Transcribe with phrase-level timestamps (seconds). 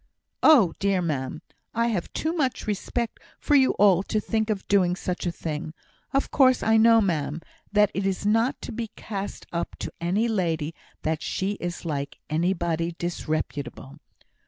[0.41, 0.99] "Oh dear!
[0.99, 1.43] ma'am,
[1.75, 5.75] I have too much respect for you all to think of doing such a thing!
[6.11, 7.39] Of course I know, ma'am,
[7.71, 12.17] that it is not to be cast up to any lady that she is like
[12.31, 13.99] anybody disreputable."